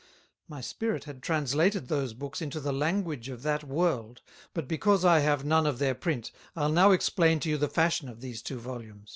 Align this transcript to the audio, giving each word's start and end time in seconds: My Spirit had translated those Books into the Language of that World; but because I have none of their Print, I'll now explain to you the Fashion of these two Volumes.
My 0.47 0.61
Spirit 0.61 1.03
had 1.03 1.21
translated 1.21 1.87
those 1.87 2.15
Books 2.15 2.41
into 2.41 2.59
the 2.59 2.73
Language 2.73 3.29
of 3.29 3.43
that 3.43 3.63
World; 3.63 4.23
but 4.51 4.67
because 4.67 5.05
I 5.05 5.19
have 5.19 5.45
none 5.45 5.67
of 5.67 5.77
their 5.77 5.93
Print, 5.93 6.31
I'll 6.55 6.69
now 6.71 6.89
explain 6.89 7.39
to 7.41 7.49
you 7.49 7.57
the 7.57 7.67
Fashion 7.69 8.09
of 8.09 8.19
these 8.19 8.41
two 8.41 8.57
Volumes. 8.59 9.09